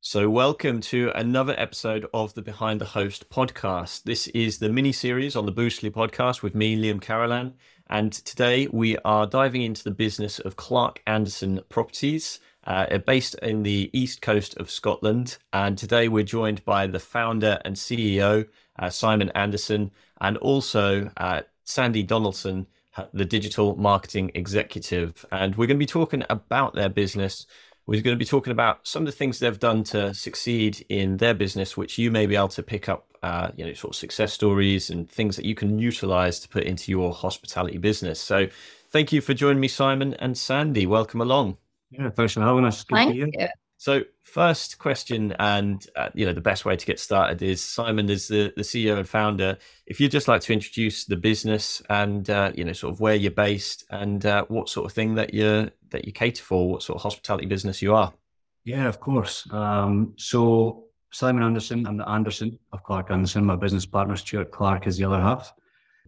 [0.00, 4.04] So, welcome to another episode of the Behind the Host podcast.
[4.04, 7.54] This is the mini series on the Boostly podcast with me, Liam Carolan.
[7.90, 13.64] And today we are diving into the business of Clark Anderson Properties, uh, based in
[13.64, 15.38] the east coast of Scotland.
[15.52, 18.46] And today we're joined by the founder and CEO,
[18.78, 19.90] uh, Simon Anderson,
[20.20, 22.68] and also uh, Sandy Donaldson,
[23.12, 25.26] the digital marketing executive.
[25.32, 27.46] And we're going to be talking about their business
[27.88, 31.16] we're going to be talking about some of the things they've done to succeed in
[31.16, 33.96] their business, which you may be able to pick up, uh, you know, sort of
[33.96, 38.20] success stories and things that you can utilize to put into your hospitality business.
[38.20, 38.46] So,
[38.90, 40.84] thank you for joining me, Simon and Sandy.
[40.84, 41.56] Welcome along.
[41.90, 42.84] Yeah, thanks for having us.
[42.84, 43.48] Good Thank you.
[43.80, 48.10] So, first question, and uh, you know, the best way to get started is Simon
[48.10, 49.56] is the, the CEO and founder.
[49.86, 53.14] If you'd just like to introduce the business and uh, you know, sort of where
[53.14, 56.82] you're based and uh, what sort of thing that you that you cater for, what
[56.82, 58.12] sort of hospitality business you are.
[58.64, 59.46] Yeah, of course.
[59.52, 63.46] Um, so Simon Anderson, I'm the Anderson of Clark Anderson.
[63.46, 65.54] My business partner Stuart Clark is the other half.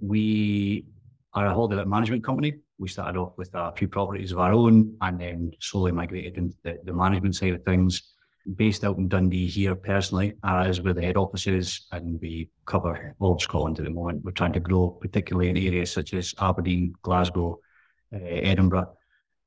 [0.03, 0.87] We
[1.35, 4.97] are a holiday management company we started off with a few properties of our own
[5.03, 8.15] and then slowly migrated into the, the management side of things.
[8.57, 13.15] Based out in Dundee here personally, as where the head office is, and we cover
[13.21, 14.25] all of Scotland at the moment.
[14.25, 17.61] We're trying to grow, particularly in areas such as Aberdeen, Glasgow,
[18.15, 18.97] uh, Edinburgh.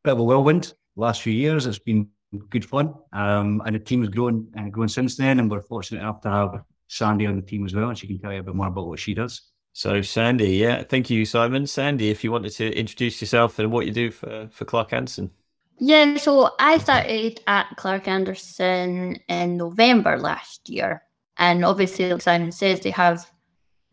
[0.03, 1.65] Bit of a whirlwind last few years.
[1.65, 2.07] It's been
[2.51, 5.39] good fun, um, and the team has grown and grown since then.
[5.39, 8.19] And we're fortunate enough to have Sandy on the team as well, and she can
[8.19, 9.52] tell you a bit more about what she does.
[9.75, 11.65] So, Sandy, yeah, thank you, Simon.
[11.65, 15.31] Sandy, if you wanted to introduce yourself and what you do for, for Clark Anderson.
[15.79, 21.01] Yeah, so I started at Clark Anderson in November last year.
[21.37, 23.29] And obviously, like Simon says, they have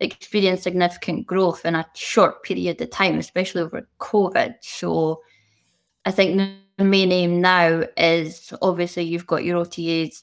[0.00, 4.56] experienced significant growth in a short period of time, especially over COVID.
[4.60, 5.22] So
[6.04, 6.36] I think
[6.76, 10.22] the main aim now is obviously you've got your OTAs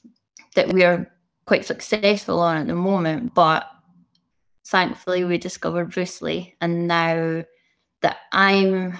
[0.54, 1.10] that we are
[1.46, 3.68] quite successful on at the moment, but
[4.68, 7.42] thankfully we discovered Boostly and now
[8.02, 8.98] that I'm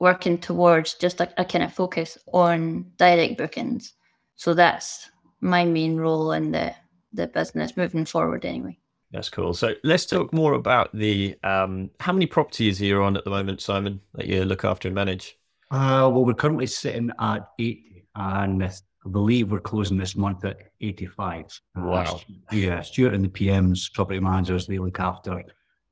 [0.00, 3.92] working towards just a, a kind of focus on direct bookings.
[4.34, 6.74] So that's my main role in the,
[7.12, 8.78] the business moving forward anyway.
[9.12, 9.52] That's cool.
[9.52, 13.30] So let's talk more about the um, how many properties are you on at the
[13.30, 15.38] moment, Simon, that you look after and manage?
[15.70, 20.58] Uh, well, we're currently sitting at 80, and I believe we're closing this month at
[20.80, 21.60] 85.
[21.76, 22.20] Wow.
[22.52, 25.42] Yeah, Stuart and the PMs, property managers, they look after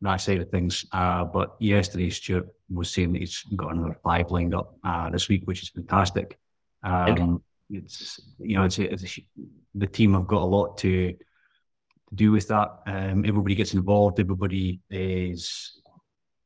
[0.02, 0.86] that side of things.
[0.92, 5.28] Uh, but yesterday, Stuart was saying that he's got another five lined up uh, this
[5.28, 6.38] week, which is fantastic.
[6.82, 9.26] Um, it's you know, it's, it's a,
[9.74, 12.80] the team have got a lot to, to do with that.
[12.86, 14.20] Um, everybody gets involved.
[14.20, 15.80] Everybody is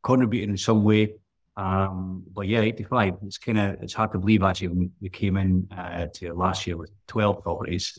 [0.03, 1.15] contributing in some way.
[1.57, 3.15] Um, but yeah, 85.
[3.23, 6.67] It's kind of it's hard to believe actually when we came in uh, to last
[6.67, 7.99] year with 12 properties.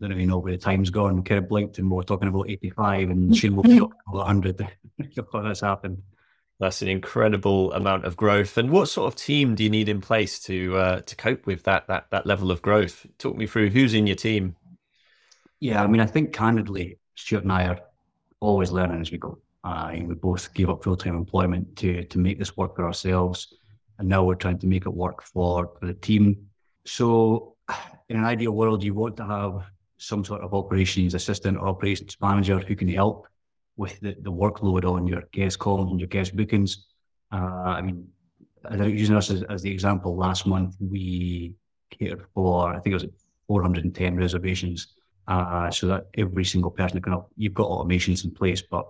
[0.00, 1.22] Don't even know where the time's gone.
[1.22, 4.68] Kind of blinked and we are talking about 85 and soon we'll be about 100.
[5.42, 6.02] that's happened.
[6.60, 8.58] That's an incredible amount of growth.
[8.58, 11.64] And what sort of team do you need in place to uh, to cope with
[11.64, 13.06] that that that level of growth?
[13.18, 14.56] Talk me through who's in your team.
[15.60, 17.80] Yeah, I mean, I think candidly, Stuart and I are
[18.40, 19.38] always learning as we go.
[19.64, 23.54] Uh, we both gave up full time employment to to make this work for ourselves,
[23.98, 26.36] and now we're trying to make it work for, for the team.
[26.86, 27.56] So,
[28.08, 29.66] in an ideal world, you want to have
[29.98, 33.26] some sort of operations assistant or operations manager who can help
[33.76, 36.86] with the, the workload on your guest calls and your guest bookings.
[37.32, 38.08] Uh, I mean,
[38.70, 41.54] using us as, as the example, last month we
[41.90, 43.06] catered for, I think it was
[43.48, 44.94] 410 reservations.
[45.26, 48.86] Uh, so that every single person can, you've got automations in place, but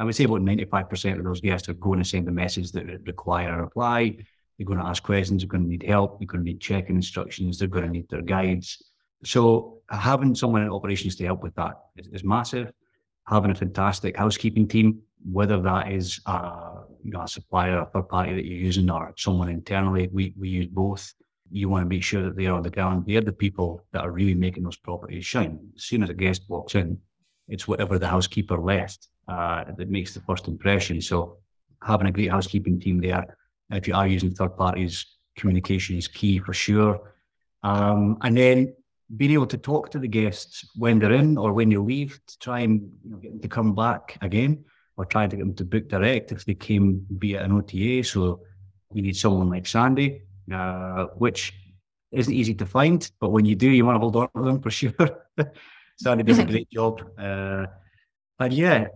[0.00, 2.86] I would say about 95% of those guests are going to send a message that
[3.06, 4.16] require a reply.
[4.56, 5.42] They're going to ask questions.
[5.42, 6.18] They're going to need help.
[6.18, 7.58] They're going to need checking instructions.
[7.58, 8.82] They're going to need their guides.
[9.24, 12.72] So having someone in operations to help with that is, is massive.
[13.26, 18.08] Having a fantastic housekeeping team, whether that is a, you know, a supplier, a third
[18.08, 21.12] party that you're using, or someone internally, we, we use both.
[21.50, 23.04] You want to make sure that they're on the ground.
[23.06, 25.58] They're the people that are really making those properties shine.
[25.76, 26.96] As soon as a guest walks in,
[27.48, 31.00] it's whatever the housekeeper left uh, that makes the first impression.
[31.00, 31.38] So
[31.82, 33.24] having a great housekeeping team there,
[33.70, 35.06] if you are using third parties,
[35.36, 37.12] communication is key for sure.
[37.62, 38.74] Um, and then
[39.16, 42.38] being able to talk to the guests when they're in or when they leave to
[42.38, 44.64] try and you know, get them to come back again
[44.96, 48.04] or try to get them to book direct if they came via an OTA.
[48.04, 48.40] So
[48.90, 50.22] we need someone like Sandy,
[50.52, 51.52] uh, which
[52.12, 54.60] isn't easy to find, but when you do, you want to hold on to them
[54.60, 55.26] for sure.
[55.96, 57.02] Sandy does a great job.
[57.18, 57.66] Uh,
[58.40, 58.86] and yeah,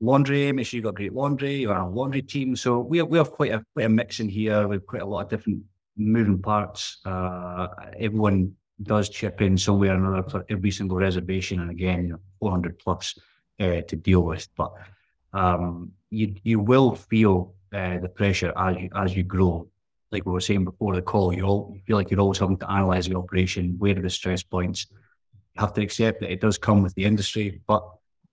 [0.00, 2.56] laundry, make sure you've got great laundry, or a laundry team.
[2.56, 4.66] So we have, we have quite a quite a mix in here.
[4.66, 5.62] We've quite a lot of different
[5.96, 6.98] moving parts.
[7.04, 7.68] Uh,
[7.98, 12.20] everyone does chip in somewhere or another for every single reservation, and again, you know,
[12.40, 13.18] 400 plus
[13.60, 14.48] uh, to deal with.
[14.56, 14.72] But
[15.32, 19.68] um, you you will feel uh, the pressure as you as you grow.
[20.12, 22.58] Like we were saying before the call, you all you feel like you're always having
[22.58, 23.76] to analyze the operation.
[23.78, 24.86] Where are the stress points?
[25.54, 27.86] You have to accept that it does come with the industry, but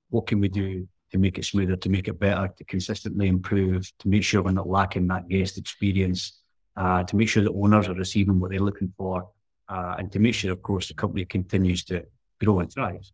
[0.10, 3.92] what can we do to make it smoother, to make it better, to consistently improve,
[4.00, 6.42] to make sure we're not lacking that guest experience,
[6.75, 9.30] uh, to make sure the owners are receiving what they're looking for,
[9.69, 12.04] uh, and to make sure, of course, the company continues to
[12.44, 13.09] grow and thrive.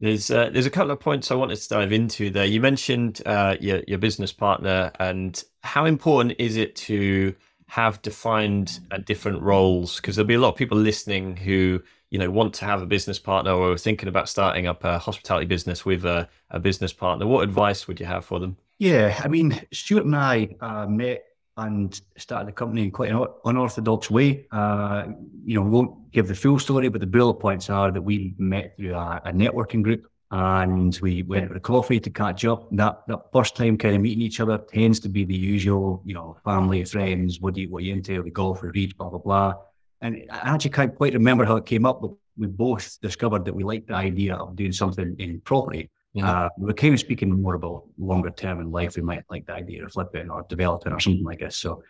[0.00, 2.46] There's uh, there's a couple of points I wanted to dive into there.
[2.46, 7.34] You mentioned uh, your your business partner and how important is it to
[7.66, 11.80] have defined different roles because there'll be a lot of people listening who
[12.10, 14.98] you know want to have a business partner or are thinking about starting up a
[14.98, 17.26] hospitality business with a, a business partner.
[17.26, 18.56] What advice would you have for them?
[18.78, 21.24] Yeah, I mean, Stuart and I uh, met
[21.56, 24.46] and started the company in quite an unorthodox way.
[24.50, 25.08] Uh,
[25.44, 28.34] you know, we won't give the full story, but the bullet points are that we
[28.38, 32.68] met through a, a networking group and we went for a coffee to catch up.
[32.72, 36.14] That that first time kind of meeting each other tends to be the usual, you
[36.14, 39.18] know, family, friends, what do you what you into, we golf, we read, blah blah
[39.18, 39.54] blah.
[40.00, 43.54] And I actually can't quite remember how it came up, but we both discovered that
[43.54, 45.90] we liked the idea of doing something in property.
[46.20, 48.96] Uh, we came kind speaking more about longer term in life.
[48.96, 51.56] We might like the idea of flipping or developing or something like this.
[51.56, 51.82] So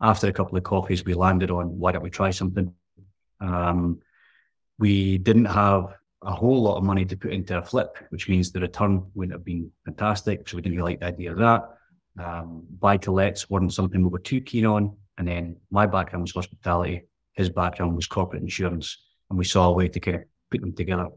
[0.00, 2.72] after a couple of coffees, we landed on why don't we try something?
[3.40, 4.00] Um,
[4.78, 8.50] we didn't have a whole lot of money to put into a flip, which means
[8.50, 10.48] the return wouldn't have been fantastic.
[10.48, 11.68] So we didn't really like the idea of that.
[12.18, 14.96] Um, buy to lets weren't something we were too keen on.
[15.18, 17.02] And then my background was hospitality,
[17.36, 20.74] his background was corporate insurance, and we saw a way to kind of put them
[20.74, 21.08] together.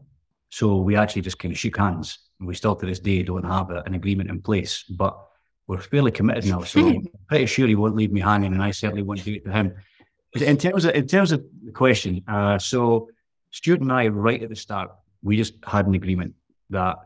[0.50, 3.44] So we actually just kind of shook hands and we still to this day don't
[3.44, 5.16] have an agreement in place, but
[5.66, 6.62] we're fairly committed now.
[6.62, 9.44] So I'm pretty sure he won't leave me hanging, and I certainly won't do it
[9.44, 9.74] to him.
[10.34, 13.08] In terms of in terms of the question, uh, so
[13.50, 14.90] Stuart and I, right at the start,
[15.22, 16.34] we just had an agreement
[16.70, 16.96] that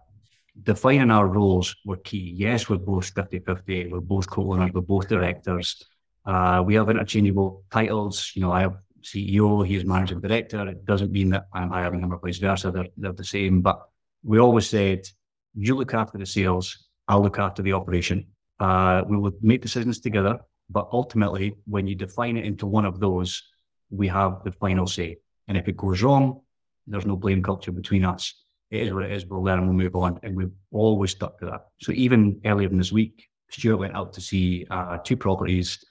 [0.63, 2.33] defining our roles were key.
[2.37, 5.85] Yes, we're both 50 50, we're both co owners, we're both directors.
[6.25, 8.33] Uh, we have interchangeable titles.
[8.35, 10.67] You know, I have CEO, he's managing director.
[10.69, 12.71] It doesn't mean that I'm hiring him or vice versa.
[12.71, 13.61] They're, they're the same.
[13.61, 13.81] But
[14.23, 15.07] we always said
[15.55, 18.27] you look after the sales, I'll look after the operation.
[18.59, 20.39] Uh, we will make decisions together,
[20.71, 23.43] but ultimately, when you define it into one of those,
[23.91, 25.19] we have the final say.
[25.49, 26.41] And if it goes wrong,
[26.87, 28.35] there's no blame culture between us.
[28.71, 29.27] It is what it is.
[29.27, 30.19] We'll learn and we'll move on.
[30.23, 31.67] And we've always stuck to that.
[31.81, 35.85] So even earlier in this week, Stuart went out to see uh, two properties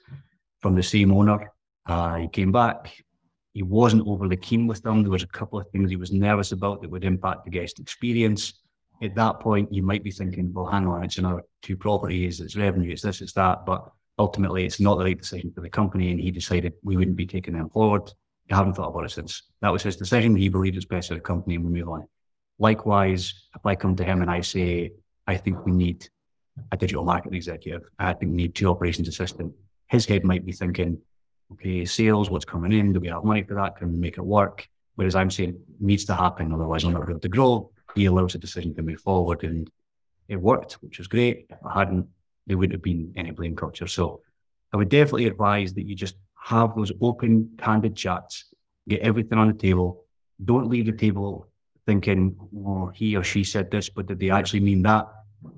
[0.60, 1.50] from the same owner.
[1.86, 3.03] Uh, he came back.
[3.54, 5.02] He wasn't overly keen with them.
[5.02, 7.80] There was a couple of things he was nervous about that would impact the guest
[7.80, 8.52] experience
[9.02, 12.56] at that point, you might be thinking, well, hang on, it's another two properties, it's
[12.56, 13.66] revenue, it's this, it's that.
[13.66, 16.10] But ultimately, it's not the right decision for the company.
[16.10, 18.12] And he decided we wouldn't be taking them forward.
[18.50, 19.42] I haven't thought about it since.
[19.62, 20.36] That was his decision.
[20.36, 22.06] He believed it's best for the company and we move on.
[22.58, 24.92] Likewise, if I come to him and I say,
[25.26, 26.08] I think we need
[26.70, 29.52] a digital marketing executive, I think we need two operations assistant,
[29.88, 30.98] his head might be thinking,
[31.52, 32.92] okay, sales, what's coming in?
[32.92, 33.76] Do we have money for that?
[33.76, 34.66] Can we make it work?
[34.96, 38.38] Whereas I'm saying needs to happen, otherwise I'm not able to grow he allows a
[38.38, 39.44] decision to move forward.
[39.44, 39.70] And
[40.28, 41.46] it worked, which was great.
[41.50, 42.06] If I hadn't,
[42.46, 43.86] there wouldn't have been any blame culture.
[43.86, 44.20] So
[44.72, 48.52] I would definitely advise that you just have those open, candid chats,
[48.88, 50.04] get everything on the table.
[50.44, 51.48] Don't leave the table
[51.86, 55.06] thinking, oh, he or she said this, but did they actually mean that?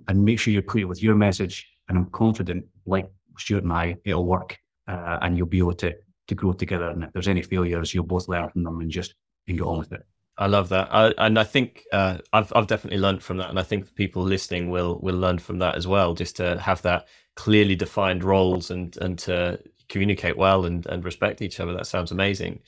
[0.08, 1.66] And make sure you're clear with your message.
[1.88, 5.94] And I'm confident, like Stuart and I, it'll work uh, and you'll be able to,
[6.28, 6.88] to grow together.
[6.90, 9.14] And if there's any failures, you'll both learn from them and just
[9.48, 10.04] and get on with it.
[10.38, 13.58] I love that, I, and I think uh, I've I've definitely learned from that, and
[13.58, 16.12] I think people listening will will learn from that as well.
[16.14, 21.40] Just to have that clearly defined roles and and to communicate well and and respect
[21.40, 21.72] each other.
[21.72, 22.60] That sounds amazing.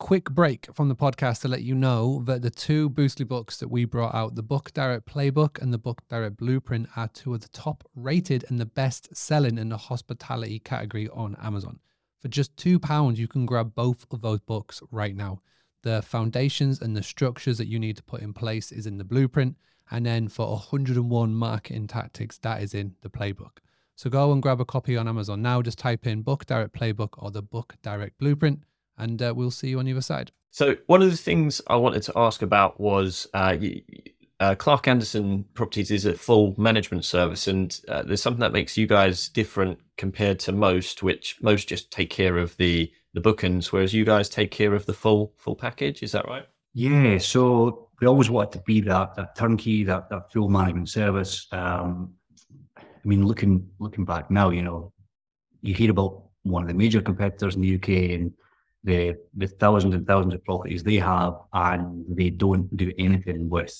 [0.00, 3.68] Quick break from the podcast to let you know that the two Boostly books that
[3.68, 7.42] we brought out, the Book Direct Playbook and the Book Direct Blueprint, are two of
[7.42, 11.78] the top rated and the best selling in the hospitality category on Amazon.
[12.20, 15.42] For just two pounds, you can grab both of those books right now
[15.82, 19.04] the foundations and the structures that you need to put in place is in the
[19.04, 19.56] blueprint.
[19.90, 23.58] And then for 101 marketing tactics, that is in the playbook.
[23.96, 25.62] So go and grab a copy on Amazon now.
[25.62, 28.62] Just type in Book Direct Playbook or the Book Direct Blueprint,
[29.00, 30.30] and uh, we'll see you on the other side.
[30.50, 33.56] So, one of the things I wanted to ask about was uh,
[34.40, 38.76] uh, Clark Anderson Properties is a full management service, and uh, there's something that makes
[38.76, 43.72] you guys different compared to most, which most just take care of the the bookings,
[43.72, 46.02] whereas you guys take care of the full full package.
[46.02, 46.46] Is that right?
[46.74, 47.18] Yeah.
[47.18, 51.46] So we always wanted to be that that turnkey, that that full management service.
[51.52, 52.14] Um,
[52.78, 54.92] I mean, looking looking back now, you know,
[55.60, 57.88] you hear about one of the major competitors in the UK,
[58.18, 58.32] and
[58.84, 63.72] the the thousands and thousands of properties they have, and they don't do anything with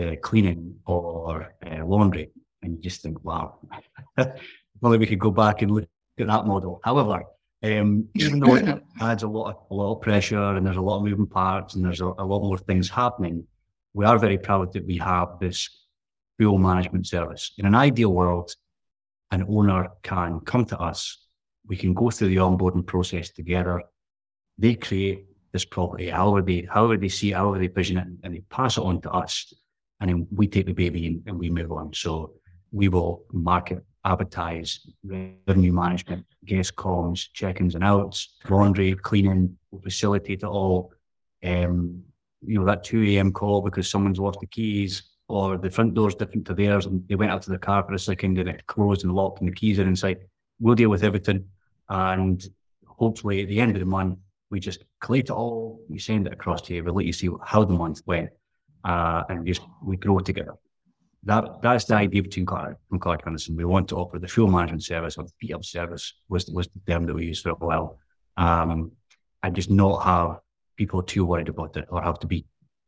[0.00, 2.30] uh, cleaning or uh, laundry,
[2.62, 3.58] and you just think, wow,
[4.80, 6.80] probably we could go back and look at that model.
[6.84, 7.24] However,
[7.62, 10.80] um, even though it adds a lot of, a lot of pressure and there's a
[10.80, 13.46] lot of moving parts and there's a, a lot more things happening,
[13.94, 15.86] we are very proud that we have this
[16.38, 17.52] full management service.
[17.58, 18.54] In an ideal world,
[19.30, 21.26] an owner can come to us,
[21.66, 23.82] we can go through the onboarding process together.
[24.58, 28.34] They create this property, however they however they see it, however they vision it, and
[28.34, 29.52] they pass it on to us.
[30.00, 31.92] And then we take the baby and, and we move on.
[31.94, 32.32] So
[32.70, 40.42] we will market, advertise, revenue management, guest comms, check-ins and outs, laundry, cleaning, We facilitate
[40.42, 40.92] it all.
[41.42, 42.02] Um,
[42.42, 43.32] you know, that 2 a.m.
[43.32, 47.14] call because someone's lost the keys or the front door's different to theirs and they
[47.16, 49.54] went out to the car for a second and it closed and locked and the
[49.54, 50.18] keys are inside.
[50.60, 51.46] We'll deal with everything.
[51.88, 52.44] And
[52.86, 54.18] hopefully at the end of the month,
[54.50, 57.28] we just collate it all, we send it across to you, we let you see
[57.44, 58.30] how the month went,
[58.84, 60.54] uh, and we just we grow together.
[61.24, 63.56] That that's the idea between Clark and Clark Anderson.
[63.56, 66.80] We want to offer the full management service or the up service was was the
[66.86, 67.98] term that we used for a while.
[68.36, 68.92] Um,
[69.42, 70.40] and just not have
[70.76, 72.44] people too worried about it or have to be,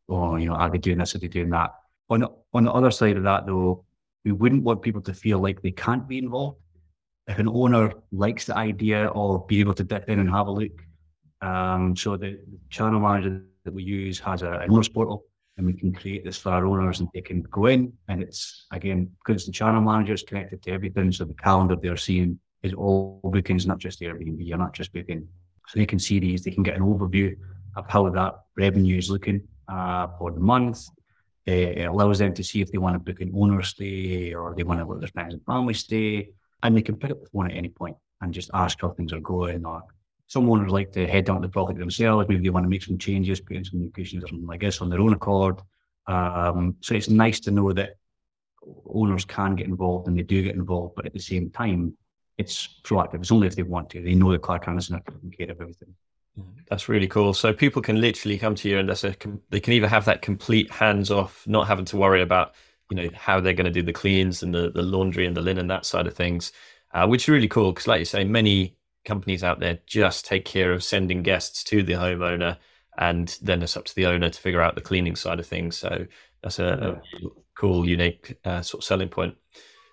[0.08, 1.70] oh, you know, are they doing this, are they doing that?
[2.10, 3.84] On the, on the other side of that, though,
[4.24, 6.58] we wouldn't want people to feel like they can't be involved.
[7.28, 10.50] If an owner likes the idea of being able to dip in and have a
[10.50, 10.72] look,
[11.40, 12.40] um, so the,
[12.70, 15.24] channel manager that we use has a, an owners portal,
[15.56, 18.66] and we can create this for our owners, and they can go in, and it's
[18.72, 22.74] again because the channel manager is connected to everything, so the calendar they're seeing is
[22.74, 24.38] all bookings, not just Airbnb.
[24.38, 25.28] You're not just booking,
[25.68, 26.42] so they can see these.
[26.42, 27.36] They can get an overview
[27.76, 30.88] of how that revenue is looking uh, for the month.
[31.46, 34.64] It allows them to see if they want to book an owner stay or they
[34.64, 36.28] want to let their friends and family stay.
[36.62, 39.14] And they can pick up the phone at any point and just ask how things
[39.14, 39.64] are going.
[39.64, 39.82] Or
[40.28, 42.28] some owners like to head down to the property themselves.
[42.28, 44.80] Maybe they want to make some changes, put in some cushions or something like this
[44.80, 45.60] on their own accord.
[46.06, 47.96] Um, so it's nice to know that
[48.86, 51.94] owners can get involved and they do get involved, but at the same time,
[52.36, 53.20] it's proactive.
[53.20, 54.02] It's only if they want to.
[54.02, 55.94] They know that Clark Anderson are taking care of everything.
[56.68, 57.34] That's really cool.
[57.34, 59.16] So people can literally come to you, and that's a
[59.50, 62.54] they can either have that complete hands off, not having to worry about
[62.90, 65.40] you know how they're going to do the cleans and the, the laundry and the
[65.40, 66.52] linen that side of things,
[66.94, 68.76] uh, which is really cool because, like you say, many
[69.08, 72.56] companies out there just take care of sending guests to the homeowner,
[72.98, 75.76] and then it's up to the owner to figure out the cleaning side of things.
[75.76, 76.06] So
[76.42, 79.34] that's a, a cool, unique uh, sort of selling point.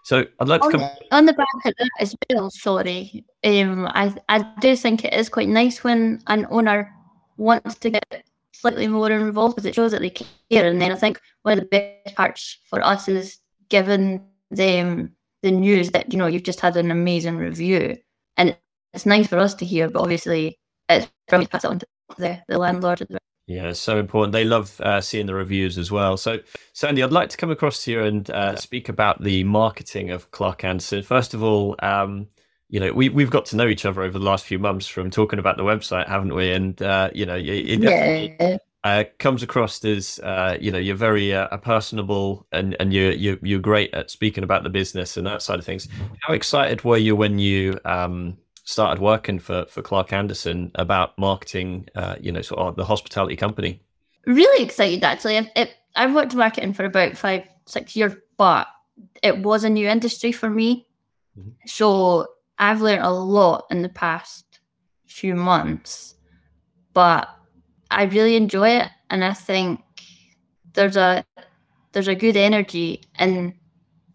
[0.03, 2.51] So I'd like to on, come on the back of that as well.
[2.51, 6.93] Sorry, um, I I do think it is quite nice when an owner
[7.37, 10.67] wants to get slightly more involved because it shows that they care.
[10.67, 15.51] And then I think one of the best parts for us is giving them the
[15.51, 17.97] news that you know you've just had an amazing review,
[18.37, 18.55] and
[18.95, 19.89] it's nice for us to hear.
[19.89, 20.57] But obviously,
[20.89, 21.87] it's from me to pass it on to
[22.17, 23.19] the the landlord as well.
[23.47, 24.33] Yeah, it's so important.
[24.33, 26.17] They love uh, seeing the reviews as well.
[26.17, 26.39] So,
[26.73, 30.31] Sandy, I'd like to come across to you and uh, speak about the marketing of
[30.31, 31.03] Clark Anderson.
[31.03, 32.27] First of all, um,
[32.69, 35.11] you know, we we've got to know each other over the last few months from
[35.11, 36.51] talking about the website, haven't we?
[36.53, 37.81] And uh, you know, it, it
[38.39, 38.57] Yeah.
[38.83, 43.37] uh, comes across as uh, you know you're very uh, personable and and you're, you're
[43.43, 45.87] you're great at speaking about the business and that side of things.
[46.21, 51.87] How excited were you when you um, started working for for Clark Anderson about marketing?
[51.95, 53.81] Uh, you know, sort of the hospitality company.
[54.25, 55.37] really excited actually.
[55.37, 58.67] It, it, I've worked marketing for about five, six years, but
[59.23, 60.87] it was a new industry for me.
[61.37, 61.53] Mhm.
[61.67, 64.59] So I've learned a lot in the past
[65.05, 66.15] few months,
[66.93, 67.29] but
[67.91, 69.81] I really enjoy it, and I think
[70.73, 71.23] there's a
[71.91, 73.53] there's a good energy in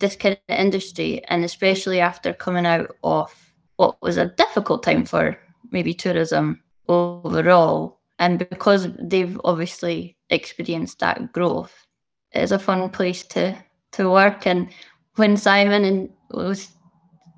[0.01, 3.50] this kind of industry, and especially after coming out of
[3.81, 5.39] what was a difficult time for
[5.71, 11.87] maybe tourism overall, and because they've obviously experienced that growth,
[12.33, 13.57] it's a fun place to
[13.93, 14.47] to work.
[14.47, 14.69] And
[15.17, 16.69] when Simon and was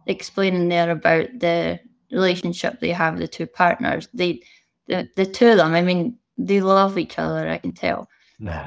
[0.08, 1.78] explaining there about the
[2.10, 4.42] relationship they have, the two partners, they
[4.88, 8.08] the, the two of them, I mean, they love each other, I can tell.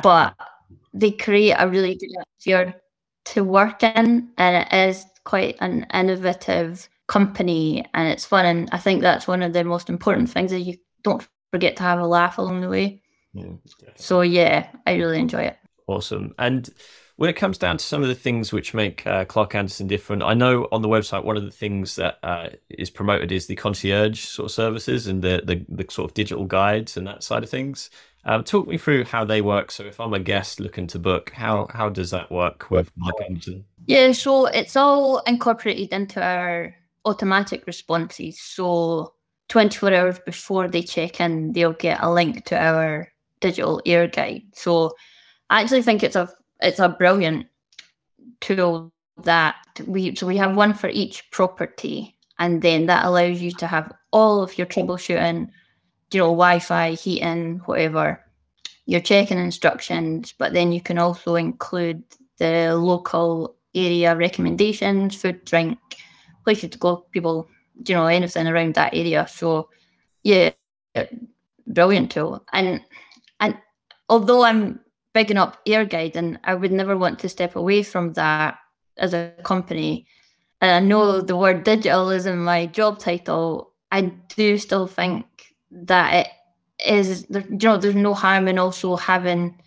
[0.02, 0.34] But
[0.94, 2.82] they create a really good atmosphere
[3.34, 8.78] to work in and it is quite an innovative company and it's fun and I
[8.78, 12.08] think that's one of the most important things that you don't forget to have a
[12.08, 13.02] laugh along the way.
[13.34, 13.52] Yeah.
[13.96, 15.58] So yeah, I really enjoy it.
[15.88, 16.34] Awesome.
[16.40, 16.70] And
[17.18, 20.24] when it comes down to some of the things which make uh, Clark Anderson different,
[20.24, 23.56] I know on the website one of the things that uh, is promoted is the
[23.56, 27.44] concierge sort of services and the, the the sort of digital guides and that side
[27.44, 27.90] of things.
[28.26, 29.72] Um, talk me through how they work.
[29.72, 33.16] So if I'm a guest looking to book, how how does that work with Clark
[33.30, 33.66] Anderson?
[33.86, 38.42] Yeah, so it's all incorporated into our automatic responses.
[38.42, 39.14] So
[39.50, 43.08] 24 hours before they check in, they'll get a link to our
[43.40, 44.44] digital air guide.
[44.54, 44.96] So
[45.50, 46.30] I actually think it's a
[46.62, 47.48] it's a brilliant
[48.42, 48.92] tool
[49.24, 53.68] that we so we have one for each property and then that allows you to
[53.68, 55.50] have all of your troubleshooting,
[56.12, 58.22] you know, Wi-Fi, heating, whatever,
[58.86, 62.04] your checking instructions, but then you can also include
[62.38, 65.78] the local area recommendations, food, drink,
[66.46, 67.50] places to people,
[67.86, 69.28] you know, anything around that area.
[69.28, 69.70] So
[70.24, 70.52] yeah,
[71.68, 72.46] brilliant tool.
[72.54, 72.82] And
[73.40, 73.58] and
[74.08, 74.80] although I'm
[75.14, 78.58] bigging up Airguide and I would never want to step away from that
[78.98, 80.08] as a company,
[80.62, 84.02] and I know the word digital is in my job title, I
[84.36, 85.26] do still think
[85.72, 86.28] that it
[86.86, 89.60] is you know there's no harm in also having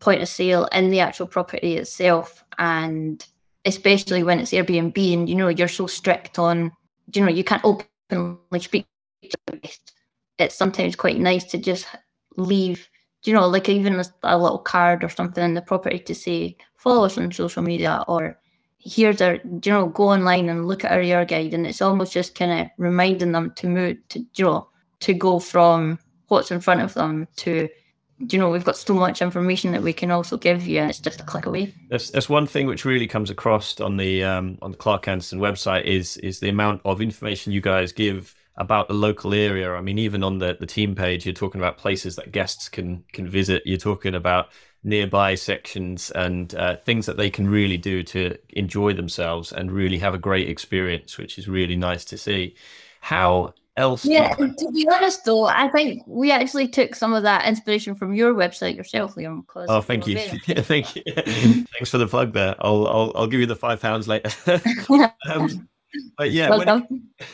[0.00, 3.26] point of sale in the actual property itself and
[3.64, 6.72] especially when it's Airbnb and you know you're so strict on
[7.14, 8.86] you know you can't openly speak
[10.38, 11.86] it's sometimes quite nice to just
[12.36, 12.88] leave
[13.24, 16.56] you know like even a, a little card or something in the property to say
[16.76, 18.38] follow us on social media or
[18.78, 22.12] here's our you know go online and look at our air guide and it's almost
[22.12, 24.68] just kind of reminding them to move to you know
[25.00, 25.98] to go from
[26.28, 27.68] what's in front of them to
[28.18, 31.20] you know we've got so much information that we can also give you it's just
[31.20, 31.72] a click away.
[31.88, 35.38] That's, that's one thing which really comes across on the um, on the clark anderson
[35.38, 39.72] website is is the amount of information you guys give about the local area.
[39.72, 43.04] I mean even on the, the team page you're talking about places that guests can
[43.12, 43.62] can visit.
[43.64, 44.48] You're talking about
[44.82, 49.98] nearby sections and uh, things that they can really do to enjoy themselves and really
[49.98, 52.54] have a great experience which is really nice to see
[53.00, 54.04] how else.
[54.04, 58.14] Yeah, to be honest though, I think we actually took some of that inspiration from
[58.14, 59.44] your website yourself, Liam.
[59.54, 61.02] Oh, thank you, thank you.
[61.14, 62.54] Thanks for the plug there.
[62.60, 64.30] I'll I'll, I'll give you the five pounds later.
[65.30, 65.68] um,
[66.18, 66.86] but yeah, when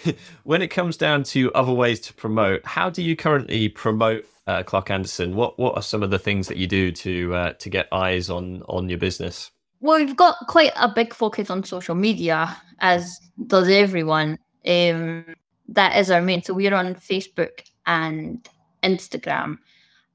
[0.04, 4.24] it, when it, comes down to other ways to promote, how do you currently promote
[4.46, 5.34] uh, Clark Anderson?
[5.34, 8.30] What what are some of the things that you do to uh, to get eyes
[8.30, 9.50] on on your business?
[9.80, 14.38] Well, we've got quite a big focus on social media, as does everyone.
[14.66, 15.26] Um,
[15.68, 16.42] that is our main.
[16.42, 18.46] So we're on Facebook and
[18.82, 19.58] Instagram,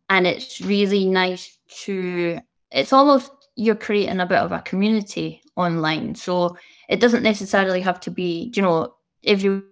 [0.10, 2.40] and it's really nice to.
[2.72, 6.16] It's almost you're creating a bit of a community online.
[6.16, 6.56] So
[6.88, 8.94] it doesn't necessarily have to be, you know,
[9.26, 9.64] everyone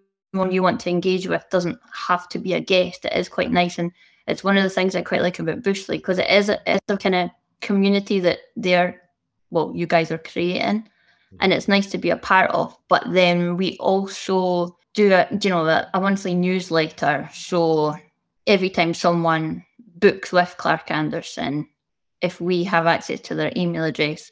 [0.51, 3.05] you want to engage with doesn't have to be a guest.
[3.05, 3.91] It is quite nice, and
[4.27, 6.83] it's one of the things I quite like about Boostly because it is a, it's
[6.89, 7.29] a kind of
[7.61, 9.01] community that they're,
[9.49, 10.89] well, you guys are creating,
[11.39, 12.77] and it's nice to be a part of.
[12.89, 17.29] But then we also do a you know a, a monthly newsletter.
[17.33, 17.95] So
[18.45, 19.63] every time someone
[19.99, 21.67] books with Clark Anderson,
[22.21, 24.31] if we have access to their email address,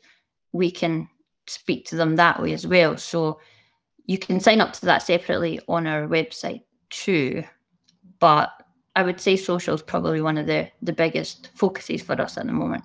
[0.52, 1.10] we can
[1.48, 2.98] speak to them that way as well.
[2.98, 3.40] So
[4.06, 7.44] you can sign up to that separately on our website too.
[8.20, 8.50] But
[8.96, 12.46] I would say social is probably one of the, the biggest focuses for us at
[12.46, 12.84] the moment.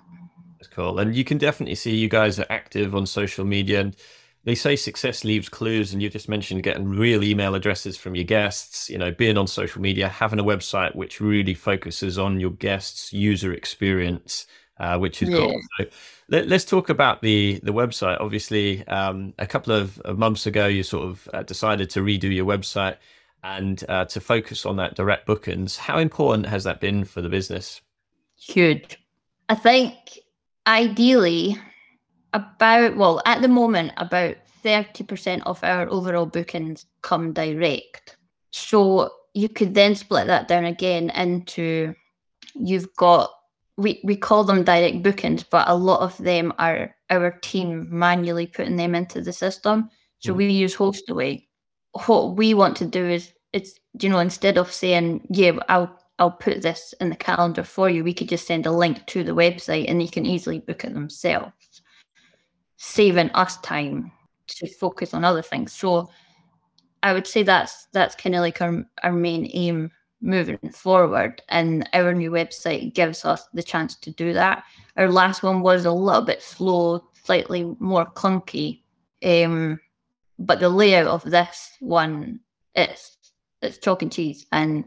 [0.61, 0.99] That's cool.
[0.99, 3.81] And you can definitely see you guys are active on social media.
[3.81, 3.95] And
[4.43, 8.23] they say success leaves clues and you just mentioned getting real email addresses from your
[8.23, 12.51] guests you know being on social media having a website which really focuses on your
[12.51, 14.47] guests user experience
[14.79, 15.37] uh, which is yeah.
[15.37, 15.85] cool so
[16.29, 20.65] let, us talk about the the website obviously um, a couple of, of, months ago
[20.65, 22.97] you sort of uh, decided to redo your website
[23.43, 27.29] and uh, to focus on that direct bookings how important has that been for the
[27.29, 27.81] business
[28.35, 28.97] huge
[29.49, 30.17] i think
[30.67, 31.57] ideally
[32.33, 38.17] about well at the moment about 30% of our overall bookings come direct.
[38.51, 41.95] So you could then split that down again into
[42.53, 43.31] you've got
[43.77, 48.45] we, we call them direct bookings but a lot of them are our team manually
[48.45, 49.89] putting them into the system.
[50.19, 50.37] So mm.
[50.37, 51.47] we use hostaway
[52.05, 56.31] what we want to do is it's you know instead of saying yeah i'll i'll
[56.31, 59.33] put this in the calendar for you we could just send a link to the
[59.33, 61.81] website and you can easily book it themselves
[62.83, 64.11] saving us time
[64.47, 65.71] to focus on other things.
[65.71, 66.09] So
[67.03, 71.41] I would say that's that's kind of like our our main aim moving forward.
[71.49, 74.63] And our new website gives us the chance to do that.
[74.97, 78.81] Our last one was a little bit slow, slightly more clunky.
[79.23, 79.79] Um,
[80.39, 82.39] but the layout of this one
[82.75, 83.17] is
[83.61, 84.85] it's chalk and cheese and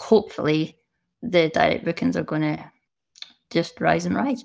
[0.00, 0.76] hopefully
[1.22, 2.72] the direct bookings are gonna
[3.50, 4.42] just rise and rise.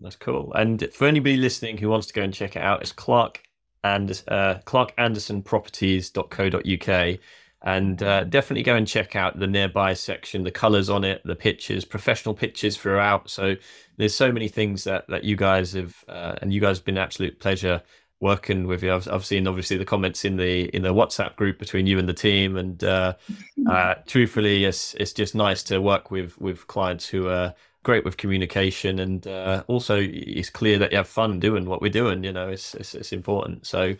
[0.00, 0.52] That's cool.
[0.54, 3.40] And for anybody listening who wants to go and check it out, it's Clark
[3.84, 7.18] and uh, clarkandersonproperties.co.uk.
[7.62, 11.34] And uh, definitely go and check out the nearby section, the colors on it, the
[11.34, 13.30] pictures, professional pictures throughout.
[13.30, 13.54] So
[13.96, 16.98] there's so many things that, that you guys have, uh, and you guys have been
[16.98, 17.80] absolute pleasure
[18.20, 18.94] working with you.
[18.94, 22.08] I've, I've seen obviously the comments in the in the WhatsApp group between you and
[22.08, 23.14] the team, and uh,
[23.70, 28.16] uh, truthfully, it's it's just nice to work with with clients who are great with
[28.16, 32.24] communication, and uh, also it's clear that you have fun doing what we're doing.
[32.24, 33.66] You know, it's, it's it's important.
[33.66, 33.94] So,